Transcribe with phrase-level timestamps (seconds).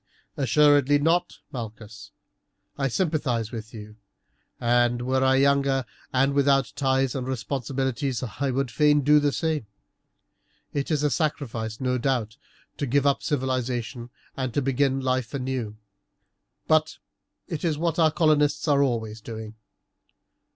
[0.35, 2.09] "Assuredly not, Malchus;
[2.75, 3.97] I sympathize with you,
[4.59, 9.67] and were I younger and without ties and responsibilities would fain do the same.
[10.73, 12.37] It is a sacrifice, no doubt,
[12.77, 15.77] to give up civilization and to begin life anew,
[16.65, 16.97] but
[17.47, 19.53] it is what our colonists are always doing.